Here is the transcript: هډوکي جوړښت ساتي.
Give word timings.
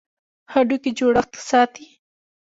هډوکي 0.51 0.91
جوړښت 0.97 1.33
ساتي. 1.49 1.87